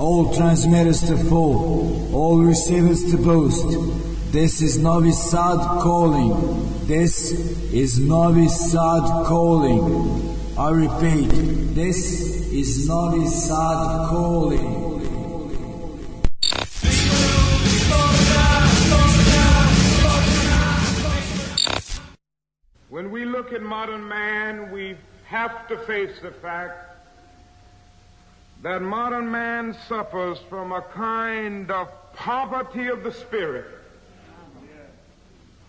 [0.00, 3.66] All transmitters to full, all receivers to boost.
[4.32, 6.86] This is Novi Sad calling.
[6.86, 7.32] This
[7.70, 10.38] is Novi Sad calling.
[10.56, 11.28] I repeat,
[11.74, 11.98] this
[12.50, 14.78] is Novi Sad calling.
[22.88, 24.96] When we look at modern man, we
[25.26, 26.89] have to face the fact
[28.62, 33.66] that modern man suffers from a kind of poverty of the spirit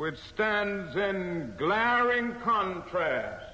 [0.01, 3.45] which stands in glaring contrast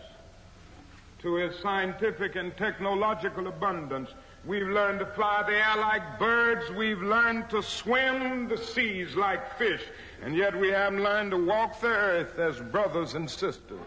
[1.20, 4.10] to his scientific and technological abundance.
[4.46, 6.72] We've learned to fly the air like birds.
[6.72, 9.84] We've learned to swim the seas like fish.
[10.24, 13.82] And yet we haven't learned to walk the earth as brothers and sisters.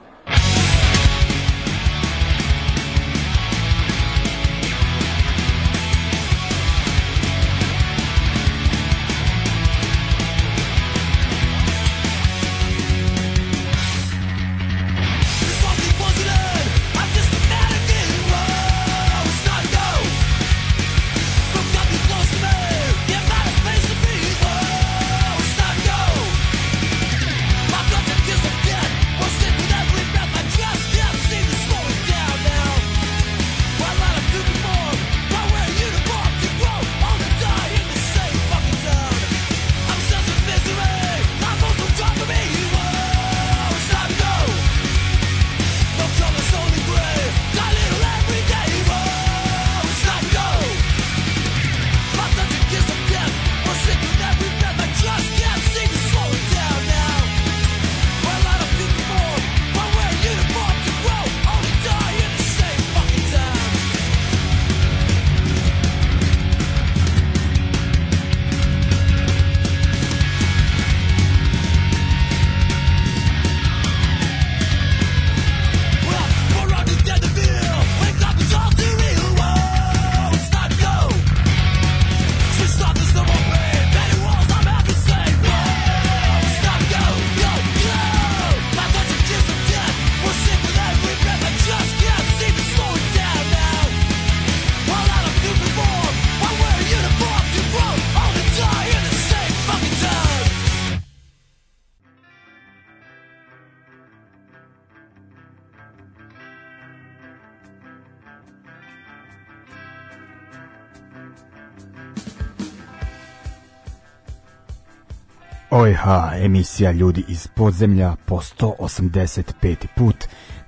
[115.81, 116.05] OJH,
[116.45, 119.87] emisija Ljudi iz podzemlja po 185.
[119.97, 120.17] put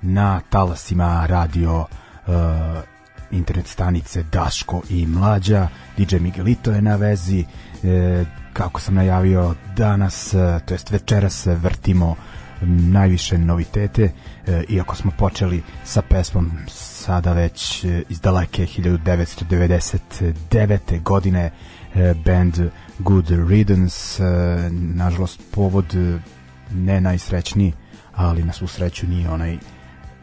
[0.01, 1.85] na talasima radio uh,
[3.31, 5.67] internet stanice Daško i Mlađa.
[5.97, 7.45] DJ Miguelito je na vezi.
[7.83, 12.15] E, kako sam najavio danas, e, to jest večeras vrtimo
[12.65, 14.11] najviše novitete,
[14.47, 21.03] e, iako smo počeli sa pesmom sada već e, iz daleke 1999.
[21.03, 21.51] godine
[21.95, 22.59] e, band
[22.99, 26.19] Good Riddance, e, nažalost povod e,
[26.71, 27.73] ne najsrećniji,
[28.15, 29.59] ali na svu sreću nije onaj e,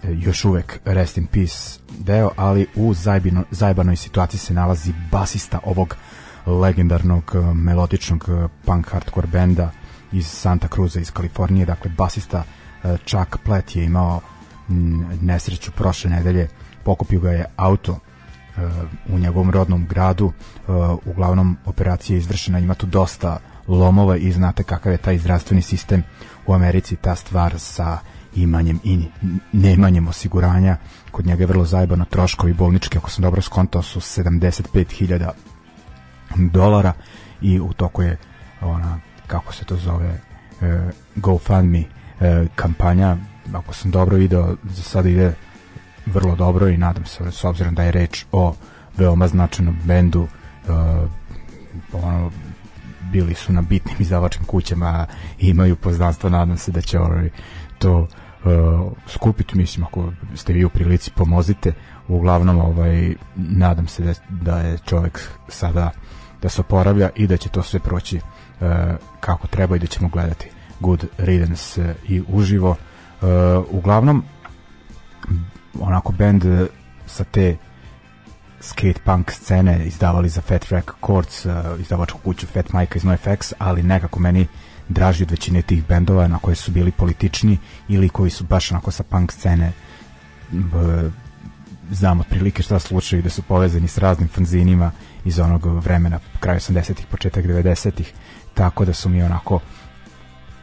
[0.02, 5.96] još uvek Rest in Peace deo, ali u zajbino, zajbanoj situaciji se nalazi basista ovog
[6.46, 8.28] legendarnog melodičnog
[8.64, 9.70] punk hardcore benda
[10.12, 12.44] iz Santa Cruza iz Kalifornije, dakle basista
[13.06, 14.20] Chuck Platt je imao
[15.20, 16.48] nesreću prošle nedelje,
[16.84, 17.98] pokupio ga je auto
[19.08, 23.38] u njegovom rodnom gradu uh, uglavnom operacija je izvršena ima tu dosta
[23.68, 26.02] lomova i znate kakav je taj zdravstveni sistem
[26.46, 27.98] u Americi ta stvar sa
[28.34, 29.04] imanjem i
[29.52, 30.76] neimanjem osiguranja.
[31.10, 35.30] Kod njega je vrlo zajebano troškovi bolnički ako sam dobro skontao su 75.000
[36.36, 36.92] dolara
[37.40, 38.16] i u toku je
[38.60, 40.20] ona kako se to zove
[40.60, 40.66] uh,
[41.16, 43.16] GoFundMe uh, kampanja.
[43.54, 45.34] Ako sam dobro video za sada ide
[46.06, 48.54] vrlo dobro i nadam se s obzirom da je reč o
[48.96, 51.10] veoma značajnom bendu uh,
[51.92, 52.30] ono
[53.12, 55.06] bili su na bitnim izdavačkim kućama
[55.38, 57.30] imaju poznanstvo nadam se da će ovaj,
[57.78, 59.56] to uh, skupiti.
[59.58, 61.72] Mislim ako ste vi u prilici pomozite.
[62.08, 65.90] Uglavnom ovaj nadam se da, da je čovjek sada
[66.42, 68.68] da se oporavlja i da će to sve proći uh,
[69.20, 70.50] kako treba i da ćemo gledati
[70.80, 72.70] Good Riddance i uživo.
[72.70, 73.28] Uh,
[73.70, 74.24] uglavnom
[75.80, 76.66] onako band eh,
[77.06, 77.56] sa te
[78.60, 83.82] skate punk scene izdavali za Fat Records, uh, izdavačku kuću Fat Mike iz NoFX, ali
[83.82, 84.46] nekako meni
[84.88, 87.58] draži od većine tih bendova na koje su bili politični
[87.88, 89.72] ili koji su baš onako sa punk scene
[90.50, 91.10] b,
[91.90, 94.90] znam otprilike šta slučaju da su povezani s raznim fanzinima
[95.24, 98.12] iz onog vremena kraju 80-ih, početak 90-ih
[98.54, 99.60] tako da su mi onako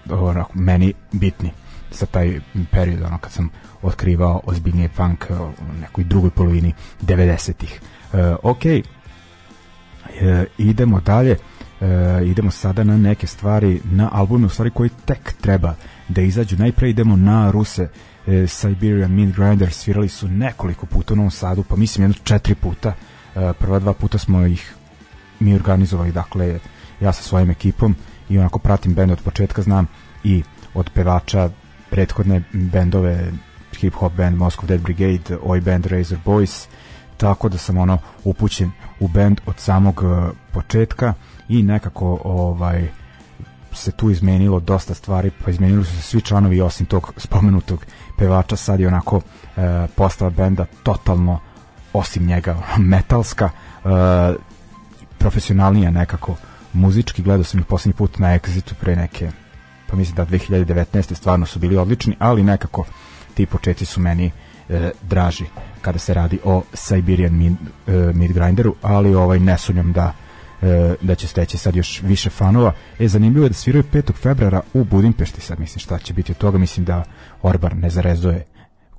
[0.10, 1.52] onako, meni bitni
[1.92, 2.40] sa taj
[2.72, 3.50] period ono kad sam
[3.82, 7.80] otkrivao ozbiljnije punk u nekoj drugoj polovini 90-ih.
[8.14, 8.82] E, ok, e,
[10.58, 11.38] idemo dalje.
[11.82, 15.76] E, idemo sada na neke stvari, na albume u stvari koji tek treba
[16.08, 16.58] da izađu.
[16.58, 17.90] Najpre idemo na Ruse
[18.28, 22.56] e, Siberian Meat Grinder, svirali su nekoliko puta u Novom Sadu, pa mislim jedno četiri
[22.56, 22.94] puta.
[23.36, 24.76] E, prva dva puta smo ih
[25.40, 26.60] mi organizovali, dakle
[27.02, 27.96] ja sa svojim ekipom
[28.30, 29.88] i onako pratim bend od početka, znam
[30.24, 30.44] i
[30.74, 31.50] od pevača
[31.90, 33.32] prethodne bendove
[33.80, 36.68] hip hop band Moscow Dead Brigade, oi band Razor Boys,
[37.18, 41.14] tako da sam ono upućen u bend od samog uh, početka
[41.50, 42.88] i nekako ovaj
[43.78, 47.86] se tu izmenilo dosta stvari, pa izmenili su se svi članovi osim tog spomenutog
[48.18, 49.22] pevača, sad je onako
[49.58, 51.40] e, postava benda totalno
[51.94, 52.58] osim njega
[52.94, 53.90] metalska e,
[55.18, 56.36] profesionalnija nekako
[56.74, 59.32] muzički, gledao sam ih poslednji put na Exitu pre neke
[59.88, 61.14] pa mislim da 2019.
[61.14, 62.86] stvarno su bili odlični, ali nekako
[63.34, 64.32] ti početci su meni
[64.70, 65.46] e, draži
[65.82, 67.54] kada se radi o Siberian Mid,
[67.88, 70.14] e, Mid Grinderu, ali ovaj ne sumnjam da
[70.62, 72.74] e, da će steći sad još više fanova.
[73.00, 74.14] E, zanimljivo je da sviraju 5.
[74.14, 77.04] februara u Budimpešti, sad mislim šta će biti od toga, mislim da
[77.42, 78.46] Orbar ne zarezuje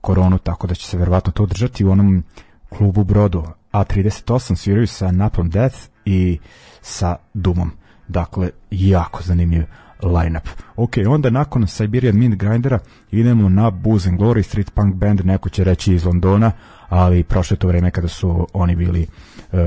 [0.00, 2.24] koronu, tako da će se verovatno to održati u onom
[2.68, 6.38] klubu Brodu A38 sviraju sa Napalm Death i
[6.80, 7.72] sa Dumom.
[8.08, 9.64] Dakle, jako zanimljiv
[10.02, 10.48] line-up.
[10.76, 12.78] Ok, onda nakon Siberian Mint Grindera
[13.10, 16.52] idemo na Booze and Glory Street Punk Band, neko će reći iz Londona,
[16.88, 19.06] ali prošle to vreme kada su oni bili
[19.52, 19.58] uh,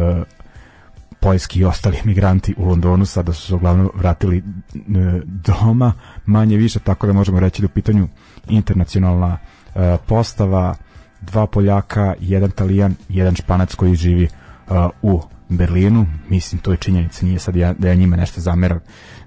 [1.20, 4.84] poljski i ostali migranti u Londonu, sada su se uglavnom vratili uh,
[5.24, 5.94] doma,
[6.26, 8.08] manje više, tako da možemo reći da u pitanju
[8.50, 9.38] internacionalna
[9.76, 10.76] uh, postava,
[11.22, 14.28] dva Poljaka, jedan Talijan, jedan Španac koji živi
[14.68, 18.80] uh, u Berlinu, mislim to je činjenica, nije sad ja, da ja njima nešto zameram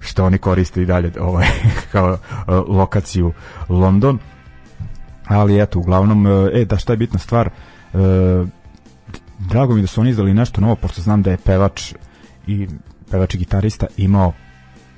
[0.05, 1.47] što oni koriste i dalje ovaj,
[1.93, 2.19] kao uh,
[2.69, 3.33] lokaciju
[3.69, 4.19] London.
[5.27, 7.99] Ali eto, uglavnom e, da šta je bitna stvar e,
[9.39, 11.95] drago mi da su oni izdali nešto novo, pošto znam da je pevač
[12.47, 12.69] i
[13.11, 14.33] pevač i gitarista imao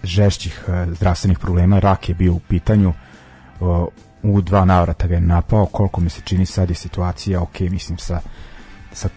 [0.02, 2.92] žešćih e, zdravstvenih problema, rak je bio u pitanju
[3.60, 3.88] o,
[4.22, 7.98] u dva navrata ga je napao, koliko mi se čini sad je situacija, ok, mislim
[7.98, 8.20] sa
[8.92, 9.08] sa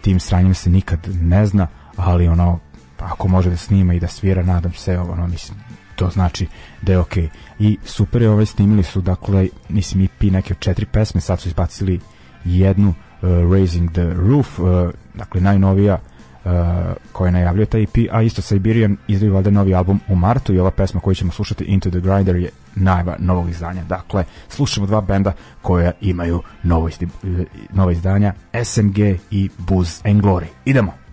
[0.00, 2.58] tim sranjem se nikad ne zna, ali ono
[2.98, 5.58] ako može da snima i da svira, nadam se, ono, mislim,
[5.96, 6.46] to znači
[6.82, 7.24] da je okej.
[7.24, 7.28] Okay.
[7.58, 11.48] I super je ovaj snimili su, dakle, mislim, EP neke od četiri pesme, sad su
[11.48, 12.00] izbacili
[12.44, 14.66] jednu, uh, Raising the Roof, uh,
[15.14, 16.50] dakle, najnovija uh,
[17.12, 20.70] koja najavljuje taj EP, a isto Siberian izdaju valjda novi album u martu i ova
[20.70, 23.84] pesma koju ćemo slušati Into the Grinder je najva novog izdanja.
[23.84, 25.32] Dakle, slušamo dva benda
[25.62, 27.08] koja imaju novo, izdi,
[27.72, 28.98] novo izdanja, SMG
[29.30, 30.46] i Booze and Glory.
[30.64, 31.03] Idemo!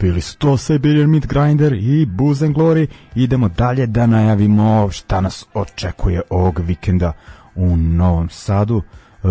[0.00, 2.86] Bili su to Siberian Meat Grinder i Booze and Glory.
[3.14, 7.12] Idemo dalje da najavimo šta nas očekuje ovog vikenda
[7.54, 9.28] u Novom Sadu e,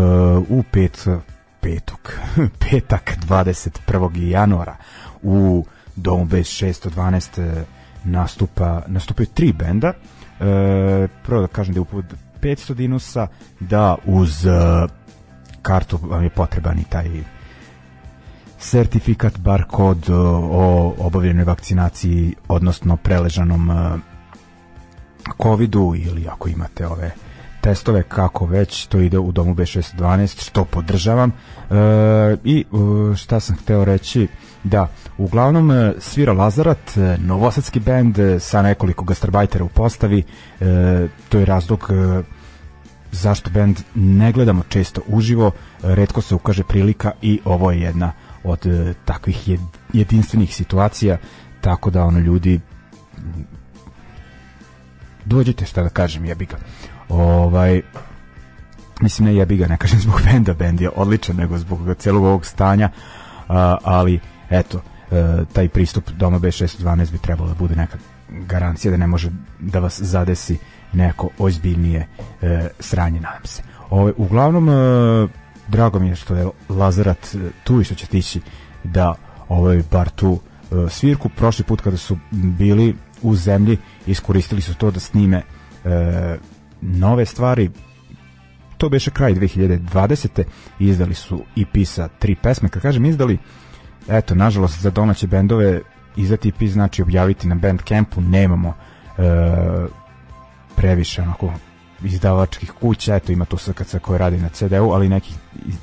[0.49, 1.07] u pet,
[1.61, 2.13] petog,
[2.59, 4.29] petak 21.
[4.29, 4.75] januara
[5.21, 5.65] u
[5.95, 7.63] Domu bez 612
[8.03, 9.87] nastupa, nastupaju tri benda.
[9.87, 12.05] E, prvo da kažem da je upod
[12.41, 13.27] 500 dinusa,
[13.59, 14.51] da uz e,
[15.61, 17.07] kartu vam je potreban i taj
[18.59, 23.71] sertifikat, bar kod o obavljenoj vakcinaciji, odnosno preležanom
[25.43, 27.11] covidu ili ako imate ove
[27.61, 31.31] testove kako već to ide u domu B612 što podržavam.
[31.31, 31.73] E,
[32.43, 32.65] i
[33.13, 34.27] e, šta sam hteo reći?
[34.63, 34.87] Da
[35.17, 40.23] uglavnom e, svira Lazarat e, novosadski bend sa nekoliko gastarbajtera u postavi.
[40.59, 42.23] E, to je razlog e,
[43.11, 45.51] zašto bend ne gledamo često uživo.
[45.83, 48.11] Redko se ukaže prilika i ovo je jedna
[48.43, 49.59] od e, takvih jed,
[49.93, 51.17] jedinstvenih situacija
[51.61, 52.59] tako da ono ljudi
[55.25, 56.57] dođite šta da kažem jebi ga
[57.09, 57.81] ovaj
[59.01, 62.45] mislim ne jebi ga ne kažem zbog benda bend je odličan nego zbog celog ovog
[62.45, 62.89] stanja
[63.47, 64.19] a, ali
[64.49, 64.81] eto
[65.11, 67.97] e, taj pristup Doma B612 bi trebalo da bude neka
[68.29, 69.29] garancija da ne može
[69.59, 70.57] da vas zadesi
[70.93, 72.07] neko ozbiljnije
[72.41, 73.63] e, sranje nadam se.
[73.89, 75.27] Ovaj, uglavnom e,
[75.69, 78.41] drago mi je što je Lazarat e, tu i što će stići
[78.83, 79.15] da
[79.49, 80.39] ovaj bar tu
[80.71, 81.29] e, svirku.
[81.29, 86.37] Prošli put kada su bili u zemlji iskoristili su to da snime e,
[86.81, 87.69] nove stvari.
[88.77, 90.43] To beše kraj 2020.
[90.79, 92.69] izdali su EP sa tri pesme.
[92.69, 93.37] Kad kažem izdali
[94.07, 95.81] eto nažalost za domaće bendove
[96.15, 98.21] izdati EP znači objaviti na Bandcampu.
[98.21, 98.73] Nemamo
[99.17, 99.21] e,
[100.75, 101.53] previše onako
[102.03, 105.33] izdavačkih kuća, eto ima tu SKC koji radi na CD-u, ali neki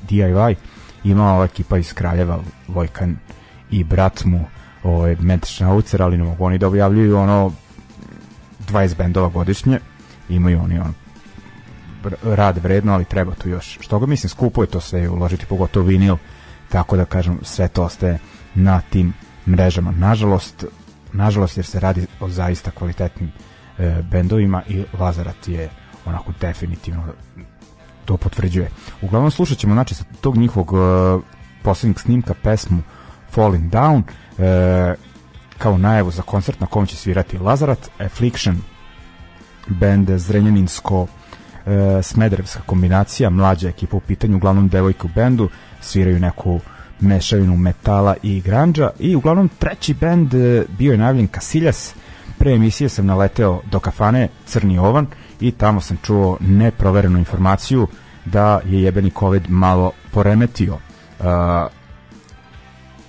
[0.09, 0.55] DIY
[1.03, 3.17] ima ova ekipa iz Kraljeva Vojkan
[3.71, 4.45] i brat mu
[4.83, 7.51] ovaj, Matt Schnauzer, ali ne mogu oni da objavljuju ono
[8.67, 9.79] 20 bendova godišnje
[10.29, 10.93] imaju oni on
[12.23, 15.85] rad vredno, ali treba tu još što ga mislim skupo je to sve uložiti pogotovo
[15.85, 16.15] vinil,
[16.69, 18.19] tako da kažem sve to ostaje
[18.55, 19.13] na tim
[19.47, 19.91] mrežama.
[19.91, 20.65] Nažalost,
[21.13, 23.31] nažalost jer se radi o zaista kvalitetnim
[23.77, 25.69] e, bendovima i Lazarat je
[26.07, 27.03] onako definitivno
[28.05, 28.69] to potvrđuje.
[29.01, 31.23] Uglavnom slušat ćemo znači sa tog njihovog uh,
[31.63, 32.81] poslednjeg snimka pesmu
[33.29, 34.99] Falling Down uh,
[35.57, 38.57] kao najavu za koncert na kom će svirati Lazarat, Affliction
[39.67, 41.09] band Zrenjaninsko uh,
[42.03, 45.49] Smederevska kombinacija, mlađa ekipa u pitanju, uglavnom devojke u bendu,
[45.81, 46.59] sviraju neku
[46.99, 50.41] mešavinu metala i granđa i uglavnom treći bend uh,
[50.77, 51.93] bio je najavljen Kasiljas,
[52.37, 55.07] pre emisije sam naleteo do kafane Crni Ovan
[55.39, 57.87] i tamo sam čuo neproverenu informaciju
[58.25, 61.25] da je jebeni COVID malo poremetio uh,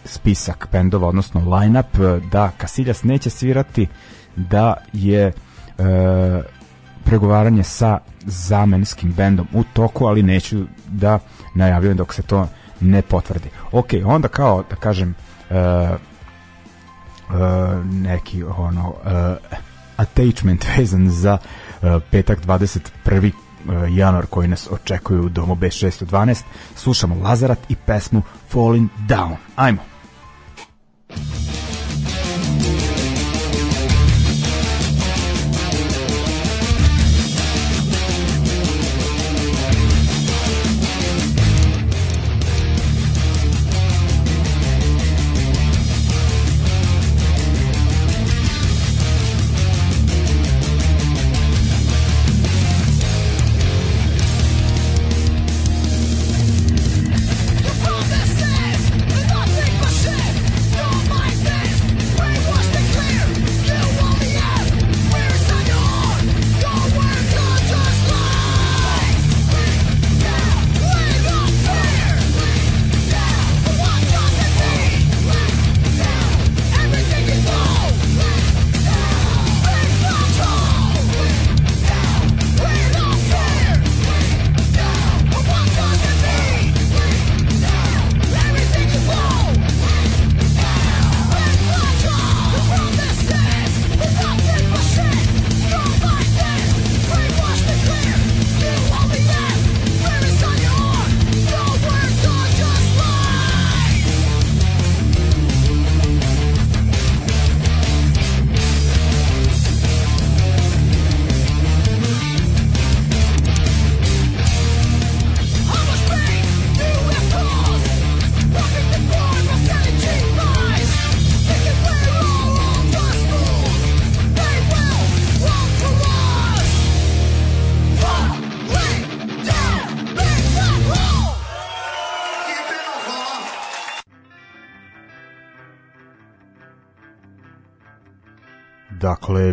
[0.05, 3.87] spisak bendova, odnosno line-up, da Kasiljas neće svirati,
[4.37, 5.85] da je uh,
[7.05, 11.19] pregovaranje sa zamenskim bendom u toku, ali neću da
[11.55, 12.49] najavljujem dok se to
[12.81, 13.49] ne potvrdi.
[13.73, 15.15] Ok, onda kao da kažem
[15.51, 15.57] uh,
[17.29, 19.59] uh, neki ono uh,
[19.97, 21.39] attachment vezan za
[22.11, 23.31] petak 21
[23.89, 26.43] januar koji nas očekuju u domu B612
[26.77, 29.37] slušamo Lazarat i pesmu Falling Down.
[29.57, 29.88] Ajmo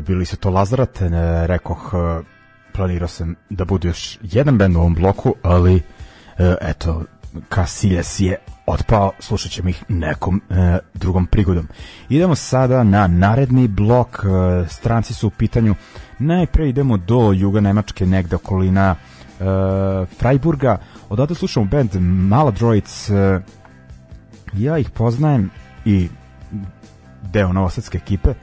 [0.08, 2.24] bili su to Lazarat, ne, rekoh, e,
[2.74, 5.76] planirao sam da bude još jedan band u ovom bloku, ali
[6.38, 7.04] e, eto,
[7.54, 11.68] Casillas je otpao, slušat ćemo ih nekom e, drugom prigodom.
[12.10, 15.76] Idemo sada na naredni blok, e, stranci su u pitanju,
[16.20, 19.44] najpre idemo do juga Nemačke, negde okolina e,
[20.20, 20.78] Freiburga,
[21.10, 23.42] odavde slušamo band Maladroids, e,
[24.54, 25.50] ja ih poznajem
[25.86, 26.10] i
[27.22, 28.34] deo novosadske ekipe,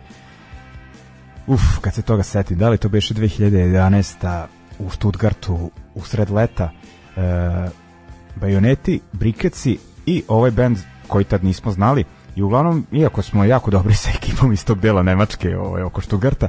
[1.46, 4.46] Uf, kad se toga setim, da li to beše 2011.
[4.78, 6.70] u Stuttgartu u sred leta,
[7.16, 7.68] e,
[8.36, 10.78] Bajoneti, Brikeci i ovaj band
[11.08, 12.04] koji tad nismo znali
[12.36, 16.48] i uglavnom, iako smo jako dobri sa ekipom iz tog dela Nemačke ovaj, oko Stuttgarta,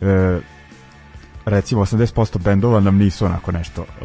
[0.00, 0.40] e,
[1.44, 4.04] recimo 80% bendova nam nisu onako nešto e,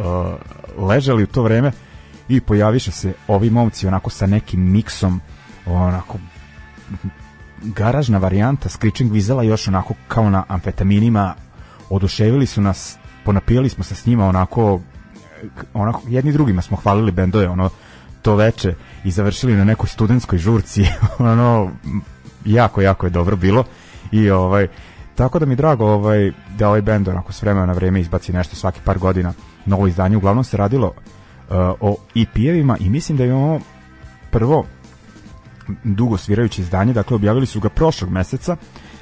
[0.77, 1.71] ležali u to vreme
[2.29, 5.21] i pojaviše se ovi momci onako sa nekim miksom
[5.65, 6.17] onako
[7.63, 11.35] garažna varijanta Screeching Weasela još onako kao na amfetaminima
[11.89, 14.79] oduševili su nas ponapijali smo se s njima onako
[15.73, 17.69] onako jedni drugima smo hvalili bendove ono
[18.21, 20.85] to veče i završili na nekoj studentskoj žurci
[21.19, 21.71] ono
[22.45, 23.63] jako jako je dobro bilo
[24.11, 24.67] i ovaj
[25.15, 28.55] tako da mi drago ovaj da ovaj bend onako s vremena na vreme izbaci nešto
[28.55, 29.33] svaki par godina
[29.65, 30.17] novo izdanje.
[30.17, 30.95] Uglavnom se radilo uh,
[31.79, 33.59] o EP-evima i mislim da je ono
[34.31, 34.65] prvo
[35.83, 38.55] dugo svirajuće izdanje, dakle objavili su ga prošlog meseca,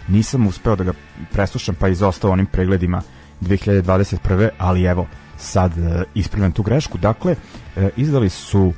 [0.07, 0.93] nisam uspeo da ga
[1.31, 3.01] preslušam pa izostao onim pregledima
[3.41, 4.49] 2021.
[4.57, 6.97] ali evo sad uh, ispravljam tu grešku.
[6.97, 8.73] Dakle uh, izdali su uh,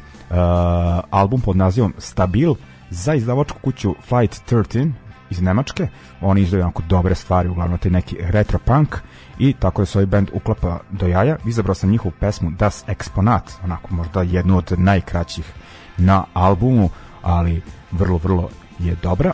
[1.09, 2.53] album pod nazivom Stabil
[2.89, 4.91] za izdavačku kuću Flight 13
[5.29, 5.87] iz Nemačke.
[6.21, 8.97] Oni izdaju onako dobre stvari uglavnom te neki retro punk
[9.39, 11.37] i tako se ovaj band uklapa do jaja.
[11.45, 15.53] Izabrao sam njihovu pesmu Das Exponat onako možda jednu od najkraćih
[15.97, 16.89] na albumu
[17.23, 19.31] ali vrlo, vrlo je dobra.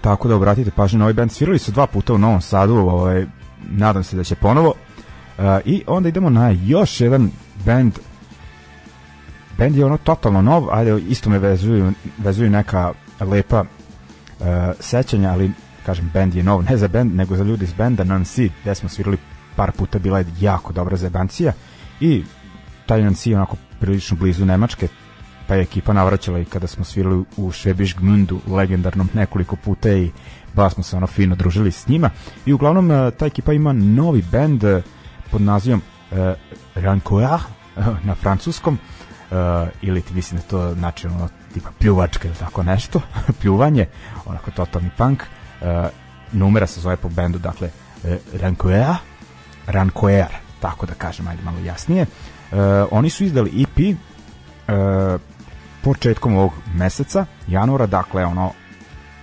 [0.00, 1.32] Tako da obratite pažnju na ovaj band.
[1.32, 3.26] Svirali su dva puta u Novom Sadu, ovaj,
[3.70, 4.68] nadam se da će ponovo.
[5.38, 7.30] Uh, I onda idemo na još jedan
[7.64, 7.98] band
[9.58, 14.46] band je ono totalno nov, ajde isto me vezuju, vezuju neka lepa uh,
[14.80, 15.50] sećanja, ali
[15.86, 18.88] kažem band je nov, ne za band, nego za ljudi iz benda Nancy, gde smo
[18.88, 19.16] svirali
[19.56, 21.52] par puta, bila je jako dobra zebancija
[22.00, 22.24] i
[22.86, 24.88] taj Nancy je onako prilično blizu Nemačke,
[25.48, 30.10] pa je ekipa navraćala i kada smo svirali u Šebiš Gmundu legendarnom nekoliko puta i
[30.54, 32.10] baš smo se ono fino družili s njima.
[32.46, 34.82] I uglavnom e, ta ekipa ima novi bend e,
[35.30, 36.18] pod nazivom uh,
[36.74, 37.38] Rancoa
[38.04, 38.78] na francuskom.
[39.30, 39.36] Uh,
[39.82, 43.00] ili ti mislim da to znači ono tipa pljuvačka ili tako nešto
[43.40, 43.86] pljuvanje,
[44.26, 45.22] onako totalni punk.
[45.60, 45.66] Uh,
[46.32, 47.70] numera se zove po bendu dakle
[48.04, 48.96] uh, Rancoa
[49.66, 52.06] Rancoer, tako da kažem ajde malo jasnije.
[52.52, 52.58] Uh,
[52.90, 55.20] oni su izdali EP uh,
[55.82, 58.50] početkom ovog meseca, januara, dakle ono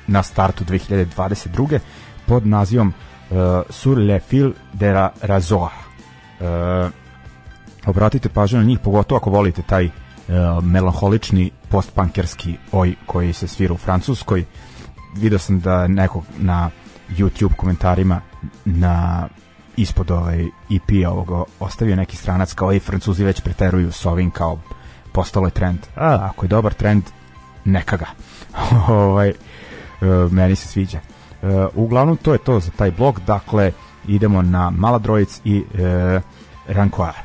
[0.07, 1.79] na startu 2022.
[2.25, 3.37] pod nazivom uh,
[3.69, 5.69] Sur le fil de la razoa.
[6.39, 6.91] Uh,
[7.85, 9.93] obratite pažnju na njih, pogotovo ako volite taj uh,
[10.63, 14.45] melanholični postpunkerski oj koji se svira u Francuskoj.
[15.15, 16.69] Video sam da neko na
[17.09, 18.21] YouTube komentarima
[18.65, 19.27] na
[19.77, 24.59] ispod ovaj EP ovog ostavio neki stranac kao i Francuzi već preteruju s ovim kao
[25.15, 25.79] postalo je trend.
[25.95, 27.03] A, ako je dobar trend,
[27.65, 28.07] neka ga.
[28.93, 29.35] ovaj, e,
[30.31, 30.99] meni se sviđa.
[30.99, 33.19] E, uglavnom, to je to za taj blog.
[33.27, 33.71] Dakle,
[34.07, 36.21] idemo na Maladrojic i e,
[36.67, 37.24] Rankoar.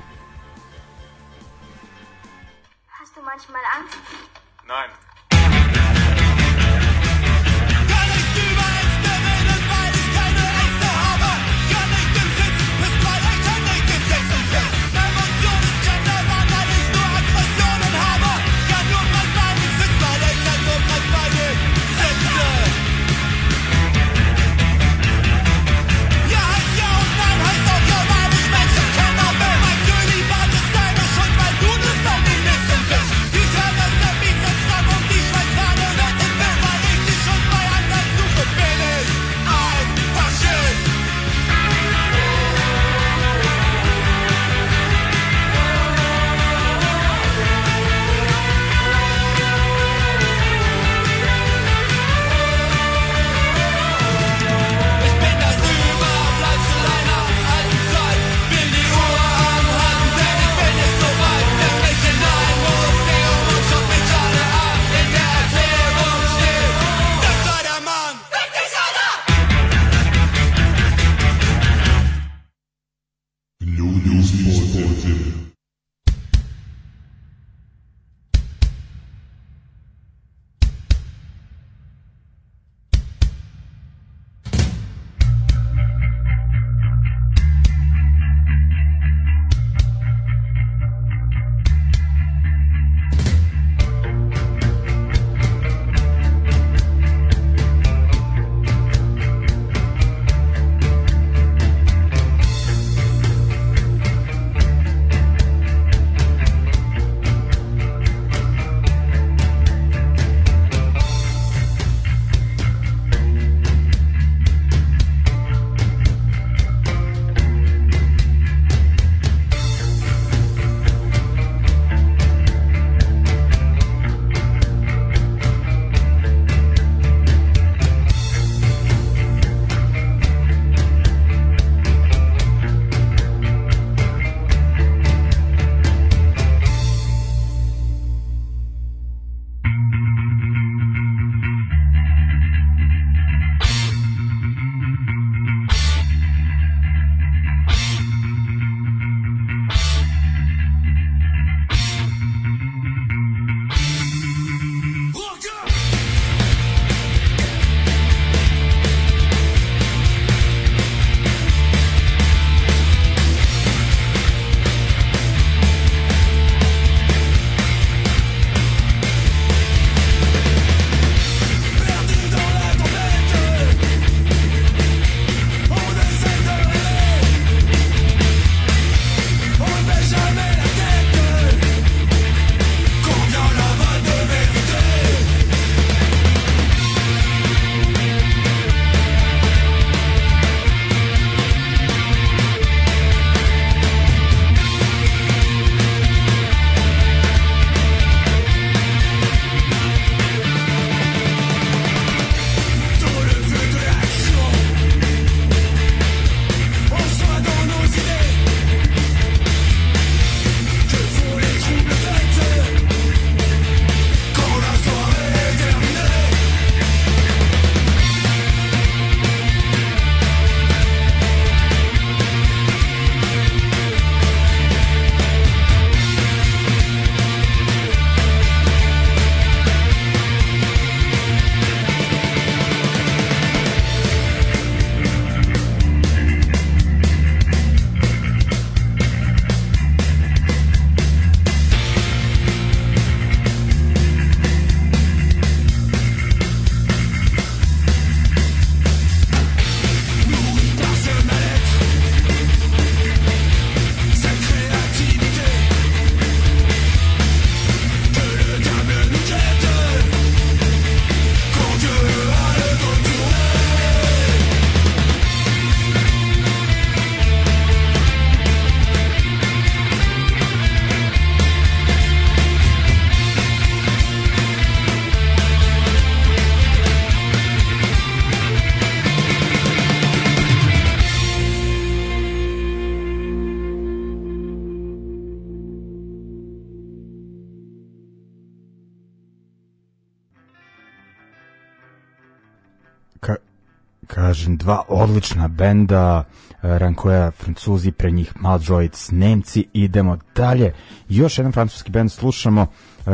[295.03, 296.25] Odlična benda,
[296.63, 300.75] Rankoja Francuzi, pre njih Maldroids Nemci, idemo dalje.
[301.09, 302.67] Još jedan francuski bend slušamo,
[303.07, 303.11] e,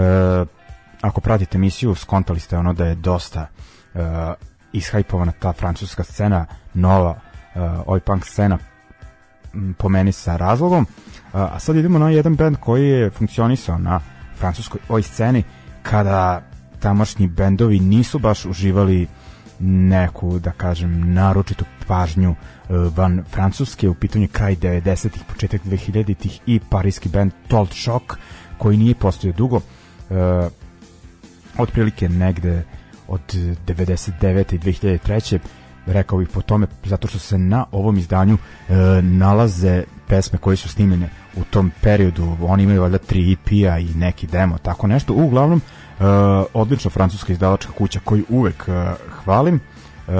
[1.00, 3.46] ako pratite emisiju, skontali ste ono da je dosta
[3.94, 3.98] e,
[4.72, 7.20] ishajpovana ta francuska scena, nova
[7.54, 8.58] e, oj punk scena,
[9.78, 10.86] po meni sa razlogom.
[11.32, 14.00] A sad idemo na jedan band koji je funkcionisao na
[14.38, 15.42] francuskoj oj sceni
[15.82, 16.42] kada
[16.80, 19.06] tamošnji bendovi nisu baš uživali
[19.60, 22.34] neku, da kažem, naročitu pažnju e,
[22.96, 28.04] van Francuske, u pitanju kraj 90-ih, početak 2000-ih i parijski band Told Shock,
[28.58, 30.16] koji nije postojao dugo, uh,
[31.58, 32.62] otprilike negde
[33.08, 33.20] od
[33.66, 34.54] 99.
[34.54, 35.38] i 2003
[35.86, 38.38] rekao bih po tome zato što se na ovom izdanju
[38.68, 43.94] e, nalaze pesme koje su snimene u tom periodu oni imaju valjda 3 EP-a i
[43.94, 45.85] neki demo tako nešto uglavnom e,
[46.54, 48.92] odlična francuska izdavačka kuća koju uvek e,
[49.24, 49.60] hvalim.
[50.08, 50.12] E,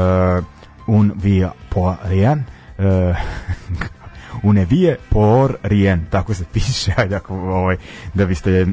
[0.87, 2.43] un via por rien.
[2.79, 3.15] E,
[4.43, 7.77] une vie por rien tako se piše ajde ako, ovaj,
[8.15, 8.67] da biste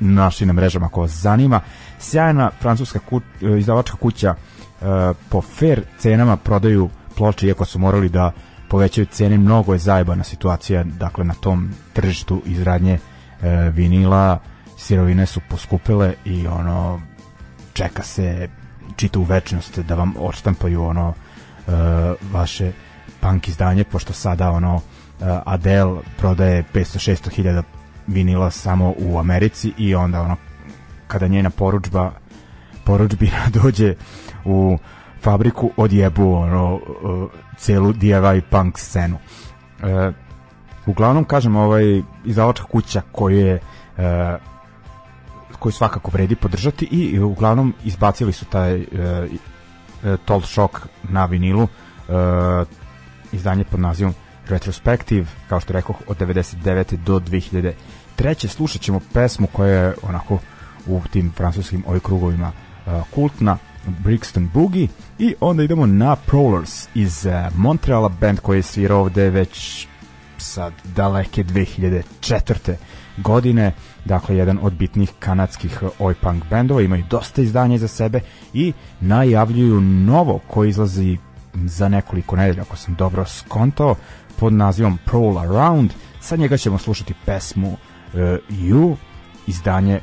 [0.00, 1.60] našli na mrežama vas zanima.
[1.98, 4.34] Sjajna francuska ku, izdavačka kuća
[4.82, 8.32] E, po fair cenama prodaju ploče iako su morali da
[8.68, 12.98] povećaju cene mnogo je zajebana situacija dakle na tom tržištu izradnje
[13.42, 14.38] e, vinila
[14.76, 17.00] sirovine su poskupile i ono
[17.72, 18.48] čeka se
[18.96, 21.72] čita u večnost da vam odštampaju ono e,
[22.32, 22.72] vaše
[23.20, 24.80] punk izdanje pošto sada ono e,
[25.44, 27.62] Adele prodaje 500-600 hiljada
[28.06, 30.36] vinila samo u Americi i onda ono
[31.06, 32.12] kada njena poručba
[32.84, 33.94] poručbina dođe
[34.44, 34.78] u
[35.22, 36.80] fabriku odjebu ono,
[37.56, 39.18] celu DIY punk scenu.
[39.82, 40.12] E,
[40.86, 43.60] uglavnom, kažem, ovaj izdavačka kuća koju je e,
[45.56, 48.86] koju svakako vredi podržati i uglavnom izbacili su taj e,
[50.04, 52.12] e, Told Shock na vinilu e,
[53.32, 54.14] izdanje pod nazivom
[54.48, 56.96] Retrospective, kao što rekao, od 99.
[56.96, 58.48] do 2003.
[58.48, 60.38] Slušat ćemo pesmu koja je onako
[60.86, 62.52] u tim francuskim ovih krugovima
[62.86, 63.58] uh, kultna,
[64.04, 64.88] Brixton Boogie
[65.18, 69.86] i onda idemo na Prowlers iz uh, Montreala, band koji je svirao ovde već
[70.38, 72.74] sad daleke 2004.
[73.16, 73.72] godine,
[74.04, 78.20] dakle jedan od bitnih kanadskih uh, oi punk bendova, imaju dosta izdanja za sebe
[78.52, 81.18] i najavljuju novo koji izlazi
[81.54, 83.94] za nekoliko nedelja, ako sam dobro skontao,
[84.36, 85.92] pod nazivom Prowl Around.
[86.20, 87.78] Sa njega ćemo slušati pesmu uh,
[88.50, 88.96] You,
[89.46, 90.00] izdanje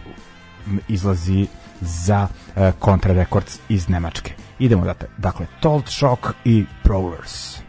[0.88, 1.48] izlazi
[1.82, 4.34] za uh, Contra Records iz Nemačke.
[4.60, 7.63] Idemo dakle Told Shock i Prowlers.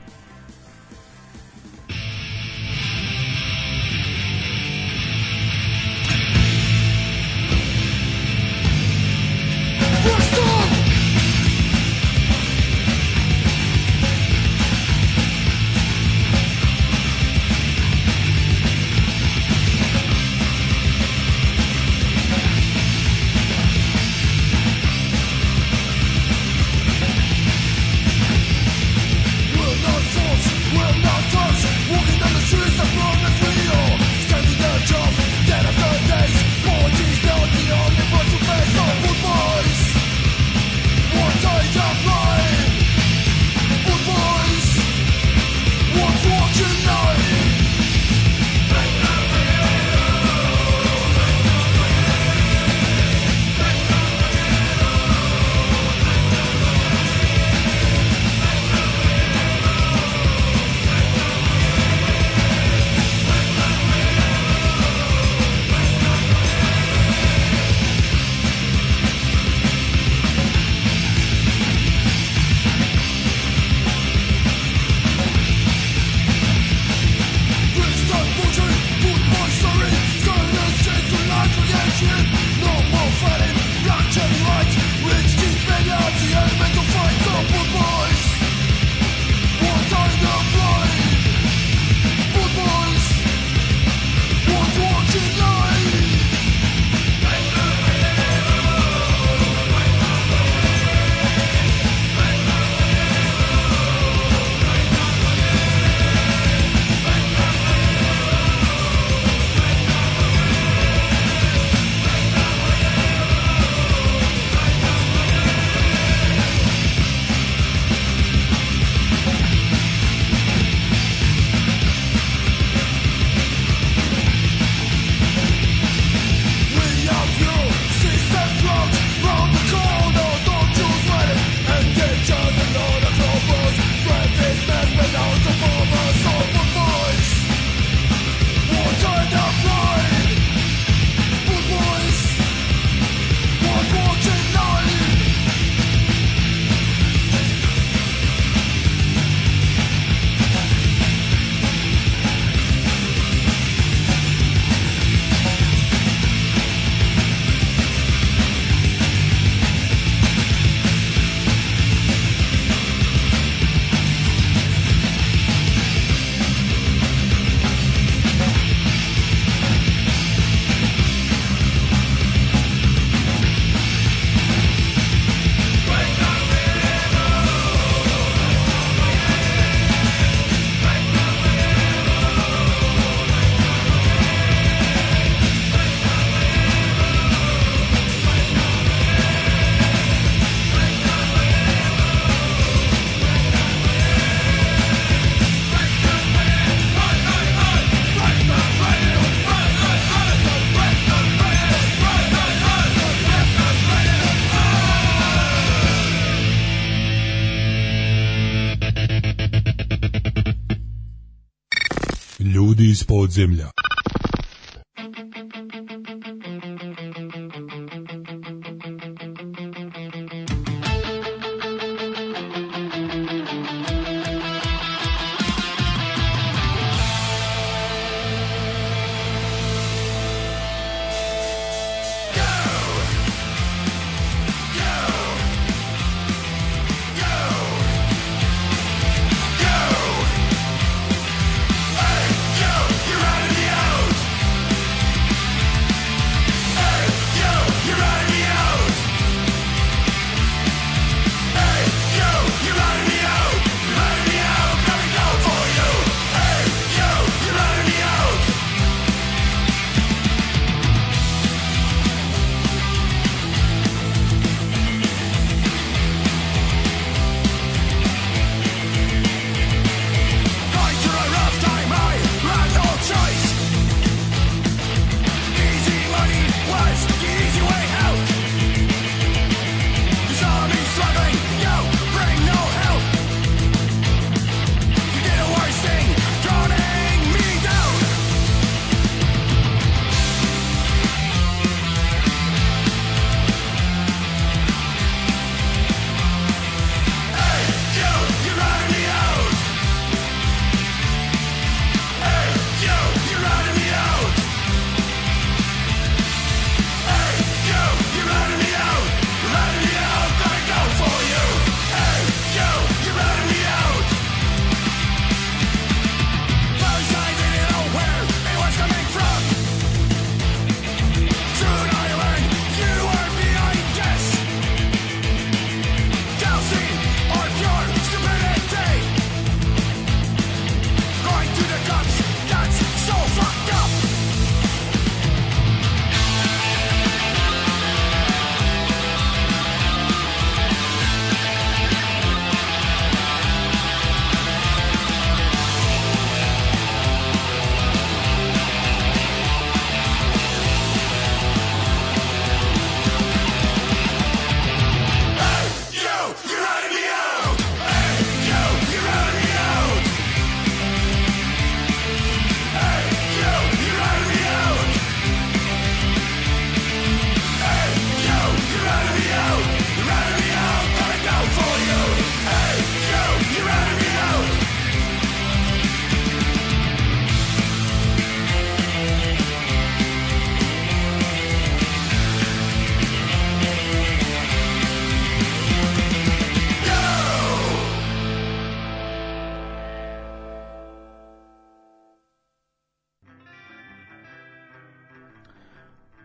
[213.41, 213.74] Ljudi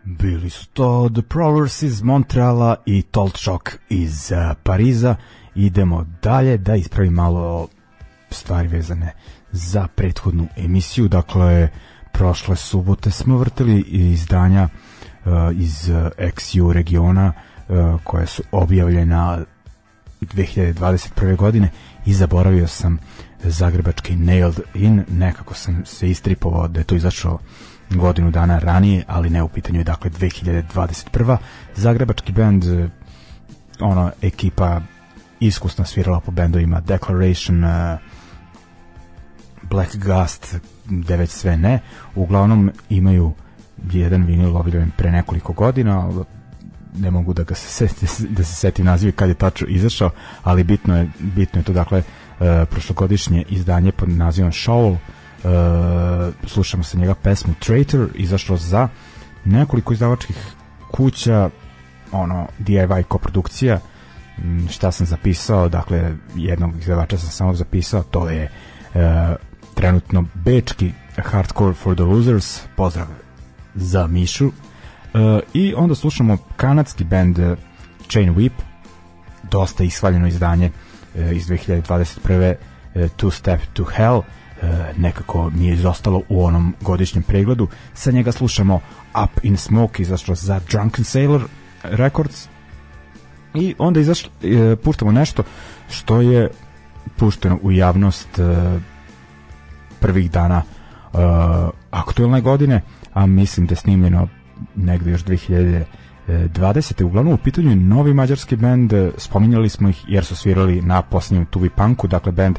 [0.04, 0.50] iz podzemlja.
[0.72, 5.16] to The Prowlers iz Montreala i Tolt Shock iz uh, Pariza.
[5.54, 7.68] Idemo dalje da ispravim malo
[8.30, 9.12] stvari vezane
[9.52, 11.08] za prethodnu emisiju.
[11.08, 11.68] Dakle,
[12.12, 14.68] prošle subote smo vrtili izdanja
[15.24, 17.32] uh, iz uh, XU regiona
[17.68, 19.38] uh, koje su objavljena
[20.20, 21.36] 2021.
[21.36, 21.70] godine
[22.06, 22.98] i zaboravio sam
[23.44, 27.38] zagrebački Nailed In, nekako sam se istripovao da je to izašao
[27.90, 31.36] godinu dana ranije, ali ne u pitanju je dakle 2021.
[31.76, 32.88] Zagrebački bend eh,
[33.80, 34.80] ono ekipa
[35.40, 37.70] iskusno svirala po bendovima Declaration uh,
[39.62, 40.56] Black Gust
[41.08, 41.80] već sve ne
[42.14, 43.32] uglavnom imaju
[43.92, 46.10] jedan vinil objavljen pre nekoliko godina
[46.98, 47.88] ne mogu da ga se
[48.28, 50.10] da se seti nazivi kad je tačno izašao
[50.42, 54.96] ali bitno je, bitno je to dakle uh, prošlogodišnje izdanje pod nazivom Showl
[55.44, 58.88] uh, slušamo sa njega pesmu Traitor, izašlo za
[59.44, 60.36] nekoliko izdavačkih
[60.90, 61.50] kuća,
[62.12, 63.80] ono, DIY koprodukcija,
[64.38, 68.50] mm, šta sam zapisao, dakle, jednog izdavača sam samo zapisao, to je
[68.94, 69.00] uh,
[69.74, 73.06] trenutno bečki Hardcore for the Losers, pozdrav
[73.74, 74.52] za Mišu, uh,
[75.54, 77.38] i onda slušamo kanadski band
[78.08, 78.52] Chain Whip,
[79.50, 80.70] dosta ishvaljeno izdanje
[81.32, 82.54] iz 2021.
[82.94, 84.22] Uh, Two Step to Hell,
[84.96, 87.68] nekako mi je izostalo u onom godišnjem pregledu.
[87.94, 88.80] Sa njega slušamo
[89.24, 91.42] Up in Smoke, izašlo za Drunken Sailor
[91.82, 92.48] Records
[93.54, 95.42] i onda izašlo, e, puštamo nešto
[95.90, 96.50] što je
[97.16, 98.78] pušteno u javnost e,
[100.00, 101.16] prvih dana e,
[101.90, 102.82] aktuelne godine,
[103.14, 104.28] a mislim da je snimljeno
[104.76, 107.04] negde još 2020.
[107.04, 111.70] Uglavnom u pitanju novi mađarski bend, spominjali smo ih jer su svirali na posljednjem Tubi
[111.70, 112.58] Punku, dakle bend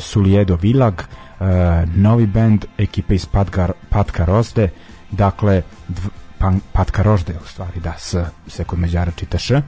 [0.00, 1.46] Suljedo Vilag, uh,
[1.94, 4.68] novi band ekipe iz Patka, Patka Rozde,
[5.10, 6.08] dakle dv,
[6.38, 8.16] pan, Patka Rožde u stvari, da, s,
[8.48, 9.54] se kod Međara čita š.
[9.56, 9.64] Uh,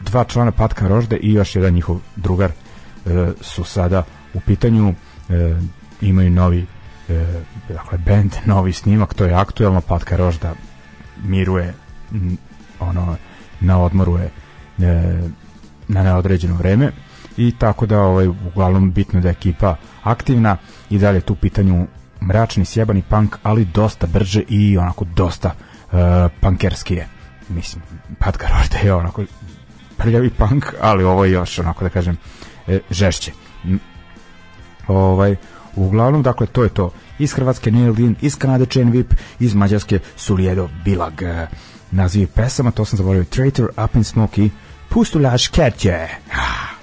[0.00, 4.02] dva člana Patka Rožde i još jedan njihov drugar uh, su sada
[4.34, 4.94] u pitanju, uh,
[6.00, 6.66] imaju novi
[7.08, 7.16] uh,
[7.68, 10.54] dakle, band, novi snimak, to je aktuelno, Patka Rožda
[11.24, 11.74] miruje
[12.80, 13.16] ono
[13.60, 14.30] na odmoru je
[14.78, 15.20] e,
[15.88, 16.92] na neodređeno vreme
[17.36, 20.56] i tako da ovaj uglavnom bitno da je ekipa aktivna
[20.90, 21.86] i dalje tu pitanju
[22.22, 25.54] mračni sjebani punk ali dosta brže i onako dosta
[25.92, 27.08] e, punkerski je
[27.48, 27.82] mislim
[28.18, 29.24] Pat Karorte je onako
[29.96, 32.16] prljavi punk ali ovo je još onako da kažem
[32.66, 33.32] e, žešće
[34.86, 35.36] ovaj
[35.76, 39.98] uglavnom dakle to je to iz Hrvatske Neil Dean, iz Kanade Chain Whip, iz Mađarske
[40.16, 41.22] Suljedo Bilag.
[41.90, 44.50] Nazivi pesama, to sam zaboravio, Traitor, Up in Smoke i
[44.88, 46.08] Pustulaš Kertje.
[46.32, 46.73] Ah.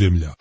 [0.00, 0.37] Iz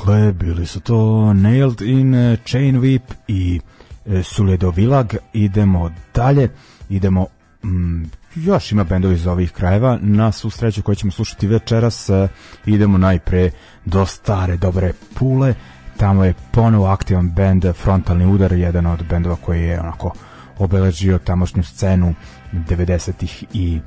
[0.00, 3.60] Dakle, bili su to Nailed in eh, Chain Whip i
[4.06, 5.14] eh, Suledo Vilag.
[5.32, 6.48] Idemo dalje,
[6.88, 7.26] idemo
[7.64, 8.02] mm,
[8.34, 9.98] još ima bendovi iz ovih krajeva.
[10.02, 12.28] Na svu sreću koju ćemo slušati večeras eh,
[12.66, 13.50] idemo najpre
[13.84, 15.54] do stare dobre pule.
[15.96, 20.12] Tamo je ponovo aktivan bend Frontalni udar jedan od bendova koji je onako
[20.58, 22.14] obeležio tamošnju scenu
[22.52, 23.80] 90-ih i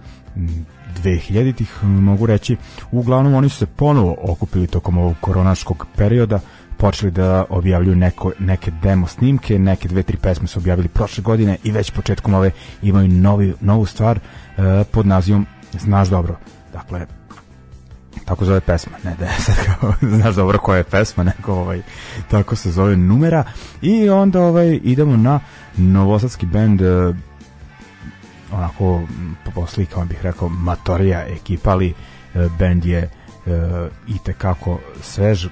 [1.04, 2.58] 2000-ih mogu reći.
[2.92, 6.40] Uglavnom oni su se ponovo okupili tokom ovog koronaškog perioda,
[6.78, 11.58] počeli da objavljuju neko, neke demo snimke, neke dve, tri pesme su objavili prošle godine
[11.64, 15.46] i već početkom ove imaju novi, novu stvar uh, pod nazivom
[15.80, 16.36] Znaš dobro.
[16.74, 17.06] Dakle,
[18.26, 21.82] tako zove pesma, ne da sad kao, znaš dobro koja je pesma, nego ovaj,
[22.28, 23.44] tako se zove numera
[23.82, 25.40] i onda ovaj, idemo na
[25.78, 27.16] novosadski band uh,
[28.54, 29.02] onako
[29.56, 31.94] po slikama bih rekao matorija ekipa, ali e,
[32.60, 33.10] band je e,
[34.08, 35.48] i tekako svež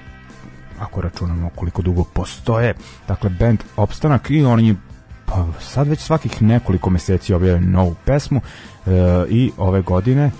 [0.78, 2.74] ako računamo koliko dugo postoje.
[3.08, 4.76] Dakle band Opstanak i oni
[5.26, 8.40] pa sad već svakih nekoliko meseci objavljaju novu pesmu
[8.86, 8.90] e,
[9.28, 10.30] i ove godine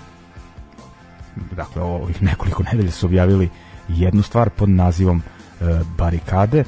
[1.51, 3.49] dakle ovih nekoliko nedelja su objavili
[3.87, 5.21] jednu stvar pod nazivom
[5.61, 5.65] e,
[5.97, 6.63] Barikade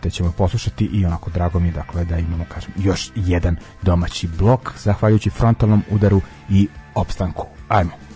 [0.00, 4.72] te ćemo poslušati i onako drago mi dakle da imamo kažem još jedan domaći blok
[4.78, 7.46] zahvaljujući frontalnom udaru i opstanku.
[7.68, 8.07] Ajmo.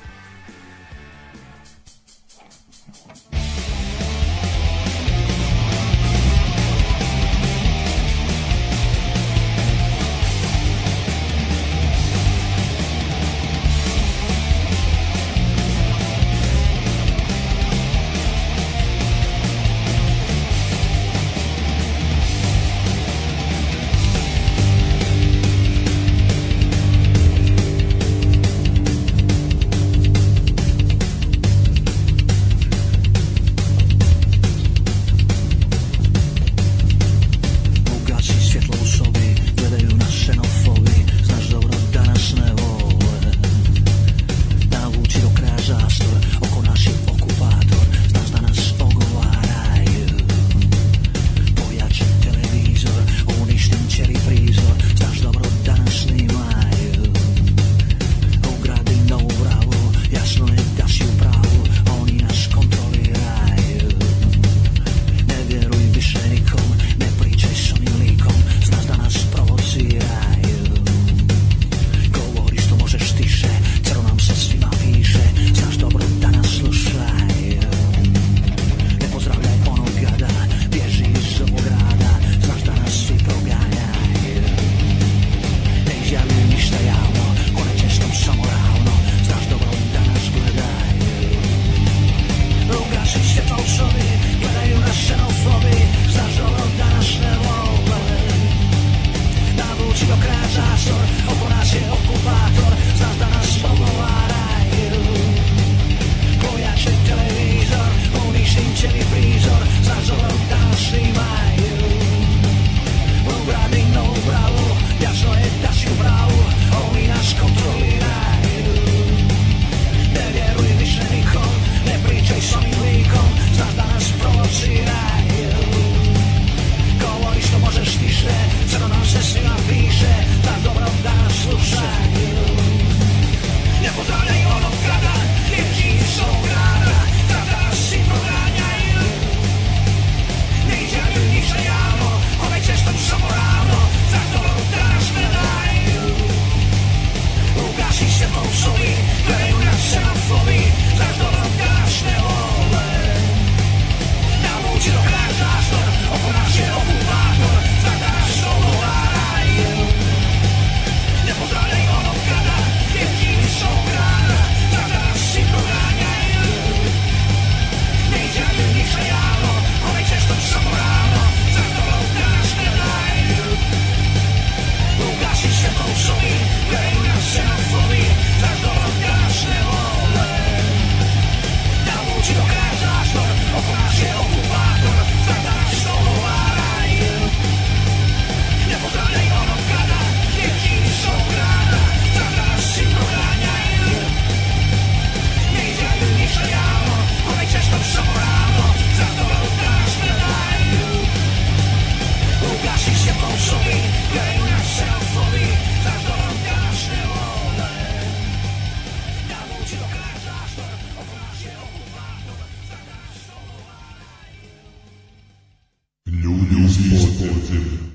[217.52, 217.91] Stimmen.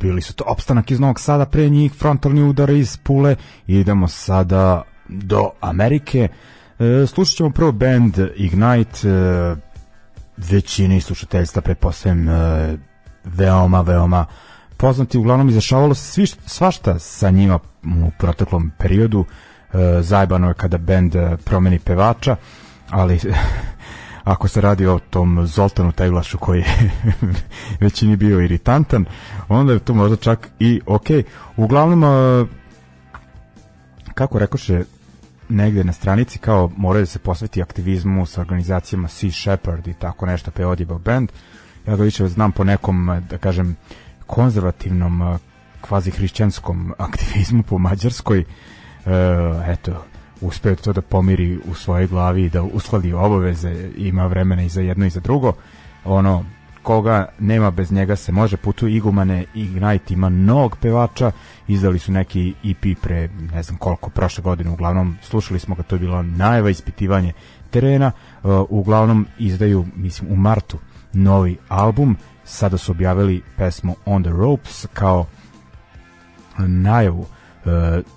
[0.00, 0.44] Bili su to.
[0.46, 3.36] Opstanak iz Novog Sada, pre njih frontalni udar iz Pule.
[3.66, 6.28] Idemo sada do Amerike.
[6.78, 9.56] E, slušat ćemo prvo band Ignite, e,
[10.36, 12.76] većini slušateljstva pretpostavljam e,
[13.24, 14.26] veoma, veoma
[14.76, 19.24] poznati, uglavnom izašavalo se svi, svašta sa njima u proteklom periodu,
[19.72, 22.36] e, zajbano je kada band promeni pevača,
[22.90, 23.20] ali
[24.28, 26.90] ako se radi o tom Zoltanu Teglašu koji je
[27.80, 29.04] većini bio iritantan,
[29.48, 31.06] onda je to možda čak i ok.
[31.56, 32.02] Uglavnom,
[34.14, 34.84] kako rekoše
[35.48, 40.26] negde na stranici kao moraju da se posveti aktivizmu sa organizacijama Sea Shepherd i tako
[40.26, 41.32] nešto pa je odjebao band.
[41.86, 43.76] Ja ga više znam po nekom, da kažem,
[44.26, 45.38] konzervativnom
[45.80, 48.40] kvazi hrišćanskom aktivizmu po Mađarskoj.
[48.40, 48.44] E,
[49.66, 50.04] eto,
[50.40, 54.80] uspeo to da pomiri u svojoj glavi i da uskladi obaveze, ima vremena i za
[54.80, 55.52] jedno i za drugo.
[56.04, 56.44] Ono,
[56.82, 61.32] koga nema bez njega se može putu Igumane Ignite ima nog pevača.
[61.66, 64.70] Izdali su neki EP pre ne znam koliko prošle godine.
[64.70, 67.32] Uglavnom slušali smo ga to je bilo najva ispitivanje
[67.70, 68.12] terena.
[68.42, 70.78] Uh, uglavnom izdaju mislim u martu
[71.12, 72.16] novi album.
[72.44, 75.26] Sada su objavili pesmu On the Ropes kao
[76.58, 77.26] najavu uh,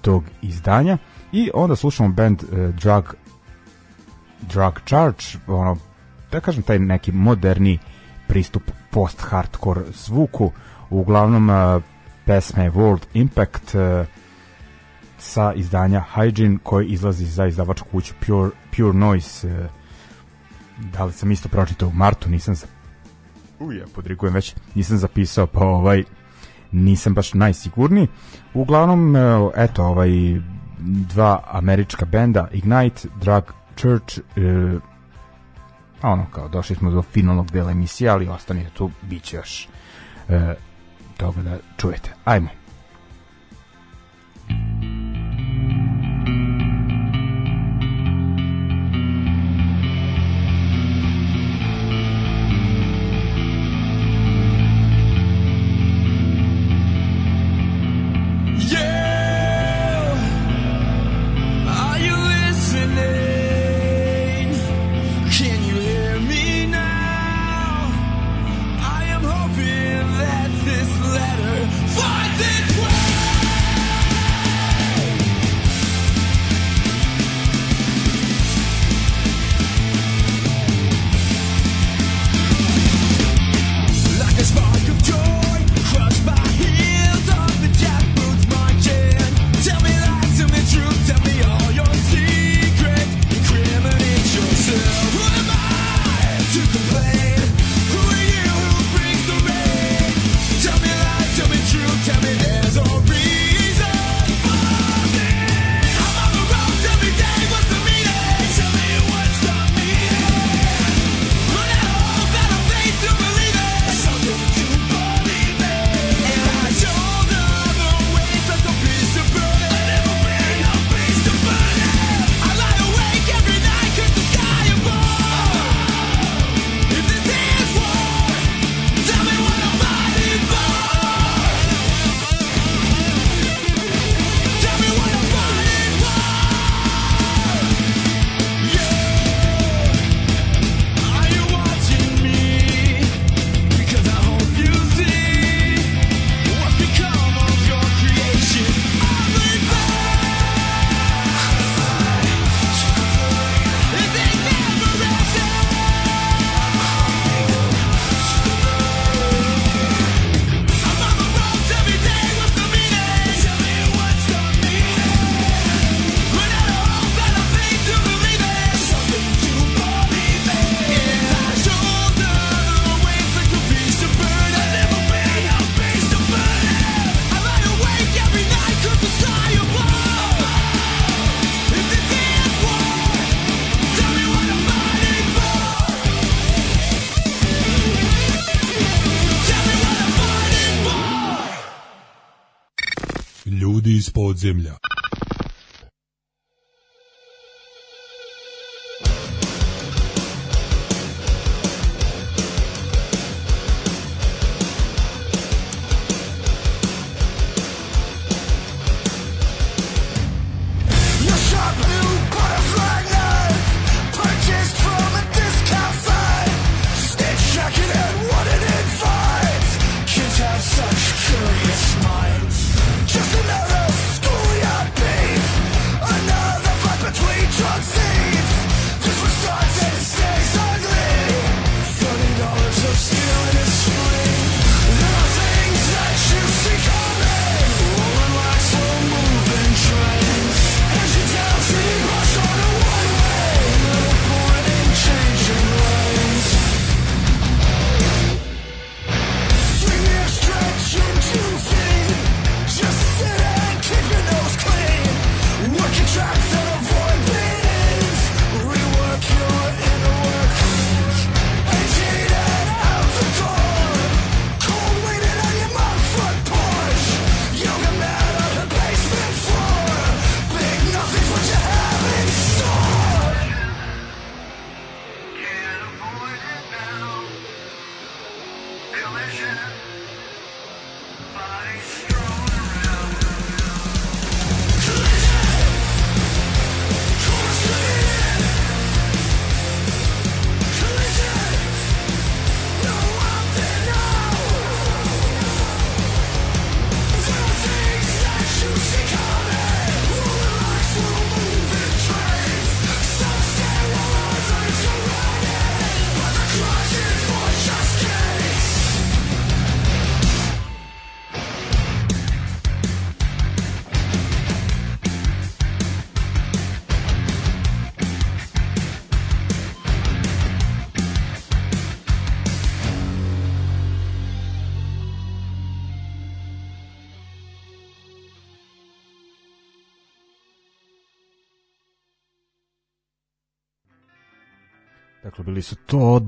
[0.01, 0.97] tog izdanja
[1.32, 3.15] I onda slušamo band uh, Drug
[4.41, 5.77] Drug Charge, ono,
[6.32, 7.79] da kažem, taj neki moderni
[8.27, 10.51] pristup post-hardcore zvuku,
[10.89, 11.84] uglavnom uh,
[12.25, 14.07] pesme World Impact uh,
[15.17, 19.65] sa izdanja Hygiene koji izlazi za izdavačku kuću Pure, Pure Noise uh,
[20.93, 21.89] da li sam isto pročitao?
[21.89, 22.67] U martu nisam za
[23.59, 24.55] uja, podrigujem već.
[24.75, 26.03] Nisam zapisao pa ovaj
[26.71, 28.07] nisam baš najsigurniji.
[28.53, 29.15] Uglavnom,
[29.55, 30.09] eto, ovaj
[30.84, 33.43] dva američka benda, Ignite, Drug
[33.75, 34.79] Church, e,
[36.01, 39.67] ono kao, došli smo do finalnog dela emisije, ali ostanite tu, bit će još
[40.29, 40.55] e,
[41.17, 42.13] toga da čujete.
[42.25, 42.49] Ajmo.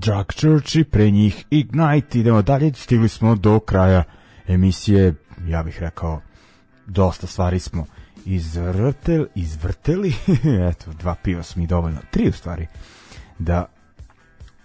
[0.04, 2.20] Drug Church i pre njih Ignite.
[2.20, 4.04] Idemo dalje, stigli smo do kraja
[4.48, 5.14] emisije,
[5.48, 6.22] ja bih rekao,
[6.88, 7.86] dosta stvari smo
[8.26, 10.14] izvrtel, izvrteli,
[10.70, 12.68] eto, dva piva su mi dovoljno, tri u stvari,
[13.40, 13.66] da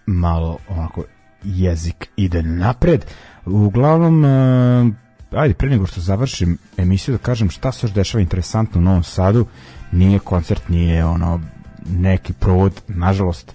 [0.07, 1.05] malo onako
[1.45, 3.05] jezik ide napred.
[3.45, 8.81] Uglavnom, uh, ajde, pre nego što završim emisiju da kažem šta se još dešava interesantno
[8.81, 9.47] u Novom Sadu,
[9.93, 11.41] nije koncert, nije ono
[11.87, 13.53] neki provod, nažalost,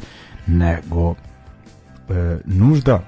[0.47, 1.15] nego
[2.09, 3.03] e, nužda e,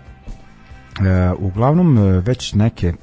[1.39, 2.93] uglavnom e, već neke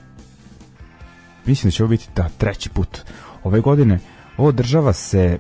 [1.47, 2.99] mislim da će ovo biti da treći put
[3.45, 3.99] ove godine
[4.37, 5.39] održava se e,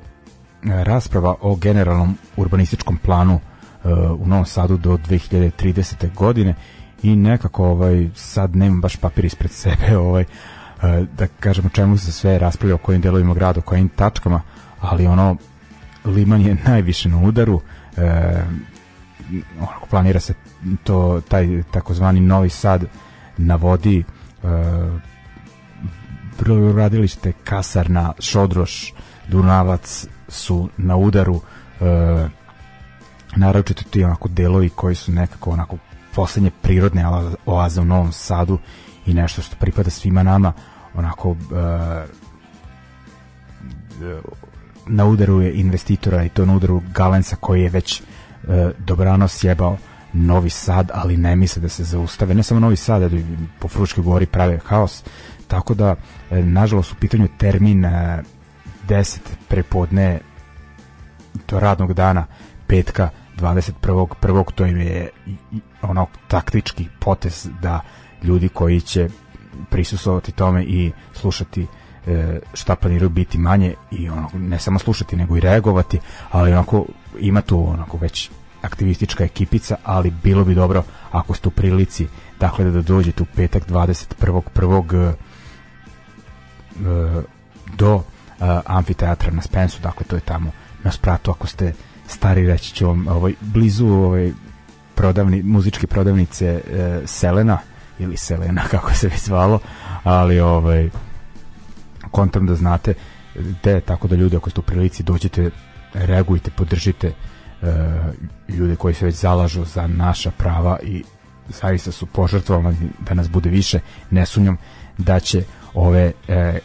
[0.62, 3.40] rasprava o generalnom urbanističkom planu
[3.84, 6.14] e, u Novom Sadu do 2030.
[6.14, 6.54] godine
[7.02, 10.26] i nekako ovaj sad nemam baš papir ispred sebe ovaj e,
[11.16, 14.42] da kažemo čemu se sve raspravlja o kojim delovima grada, o kojim tačkama,
[14.80, 15.36] ali ono
[16.04, 17.60] Liman je najviše na udaru
[17.96, 18.42] e,
[19.60, 20.34] onako planira se
[20.84, 22.84] to taj takozvani Novi Sad
[23.36, 24.04] na vodi
[24.42, 24.46] e,
[26.76, 28.94] radilište Kasarna, Šodroš,
[29.28, 31.40] Dunavac su na udaru
[31.80, 32.28] e,
[33.36, 35.76] naročito ti onako delovi koji su nekako onako
[36.14, 37.04] poslednje prirodne
[37.46, 38.58] oaze u Novom Sadu
[39.06, 40.52] i nešto što pripada svima nama
[40.94, 42.06] onako e,
[44.86, 48.02] na udaru je investitora i to na udaru Galensa koji je već
[48.48, 49.76] e, dobrano sjebao
[50.12, 52.34] Novi Sad, ali ne misle da se zaustave.
[52.34, 53.18] Ne samo Novi Sad, da
[53.58, 55.04] po Fruškoj gori prave haos.
[55.48, 55.96] Tako da,
[56.30, 58.22] e, nažalost, u pitanju termin e,
[58.88, 59.18] 10
[59.48, 60.20] prepodne
[61.48, 62.26] do radnog dana
[62.66, 64.14] petka 21.
[64.20, 65.10] prvog to im je
[65.82, 67.80] ono taktički potez da
[68.22, 69.08] ljudi koji će
[69.70, 71.66] prisustovati tome i slušati
[72.06, 76.86] e, šta planiraju biti manje i ono, ne samo slušati nego i reagovati, ali onako
[77.18, 78.30] ima tu onako već
[78.62, 82.06] aktivistička ekipica, ali bilo bi dobro ako ste u prilici
[82.40, 85.12] dakle da dođete u petak 21.1.
[86.72, 87.22] E,
[87.76, 88.02] do uh,
[88.66, 90.50] amfiteatra na Spensu, dakle to je tamo
[90.84, 91.72] na spratu ako ste
[92.08, 94.32] stari reći ću vam ovaj, blizu ovaj,
[94.94, 96.62] prodavni, muzičke prodavnice
[97.06, 97.58] Selena
[97.98, 99.60] ili Selena kako se već zvalo
[100.04, 100.90] ali ovaj
[102.10, 102.94] kontam da znate
[103.34, 105.50] gde tako da ljudi ako ste u prilici dođete
[105.94, 107.12] reagujte, podržite
[107.62, 107.68] uh,
[108.48, 111.04] ljude koji se već zalažu za naša prava i
[111.48, 113.80] zaista su požrtvovani da nas bude više
[114.10, 114.56] ne sumnjam
[114.98, 116.58] da će ove e,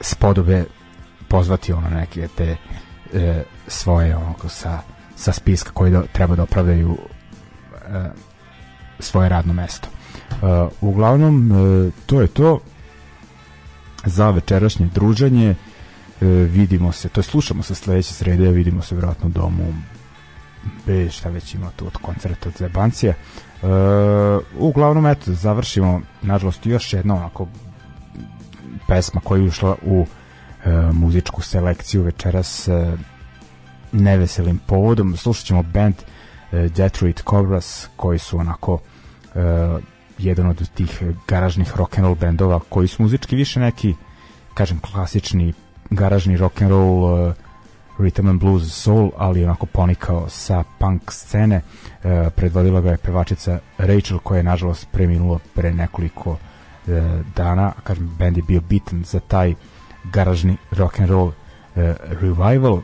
[0.00, 0.64] spodobe
[1.28, 2.56] pozvati ono neke te
[3.14, 4.78] e, svoje onako sa,
[5.16, 8.10] sa spiska koji do, treba da opravdaju e,
[8.98, 9.88] svoje radno mesto.
[9.88, 10.34] E,
[10.80, 12.60] uglavnom, e, to je to
[14.04, 15.54] za večerašnje druženje.
[16.20, 19.74] E, vidimo se, to je slušamo se sledeće srede, vidimo se vjerojatno u domu
[20.86, 23.10] B, šta već ima tu od koncerta od Zebancije.
[23.10, 23.16] E,
[24.58, 27.48] uglavnom, eto, završimo, nažalost, još jedna onako
[28.88, 30.06] pesma koja je ušla u
[30.64, 32.96] e, muzičku selekciju večeras e,
[33.92, 35.16] neveselim povodom.
[35.16, 35.94] Slušat ćemo band
[36.52, 38.78] e, Detroit Cobras koji su onako
[39.34, 39.40] e,
[40.18, 43.94] jedan od tih garažnih rock and roll bendova koji su muzički više neki
[44.54, 45.52] kažem klasični
[45.90, 47.34] garažni rock and roll uh,
[47.98, 53.58] rhythm and blues soul ali onako ponikao sa punk scene uh, predvodila ga je pevačica
[53.78, 56.38] Rachel koja je nažalost preminula pre nekoliko uh,
[57.36, 59.54] dana kažem bend je bio bitan za taj
[60.04, 61.34] garažni rock and roll uh,
[62.20, 62.80] revival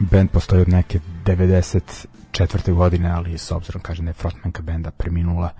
[0.00, 2.74] band postoji od neke 94.
[2.74, 5.50] godine ali s obzirom kažem da je frontmanka benda preminula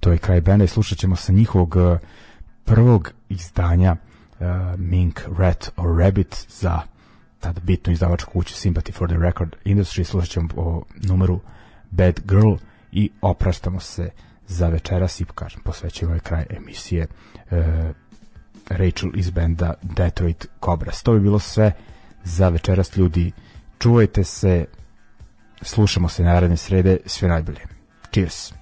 [0.00, 1.98] to je kraj benda i slušat ćemo sa njihovog uh,
[2.64, 4.11] prvog izdanja uh,
[4.76, 6.80] Mink, Rat or Rabbit za
[7.40, 11.40] tada bitnu izdavačku kuću Sympathy for the Record Industry slušat ćemo o numeru
[11.90, 12.54] Bad Girl
[12.92, 14.10] i opraštamo se
[14.46, 17.58] za večeras i kažem posvećujemo ovaj kraj emisije uh,
[18.68, 21.02] Rachel iz benda Detroit Cobras.
[21.02, 21.72] To bi bilo sve
[22.24, 23.32] za večeras ljudi.
[23.78, 24.64] Čuvajte se,
[25.62, 27.60] slušamo se naredne srede, sve najbolje.
[28.12, 28.52] Cheers!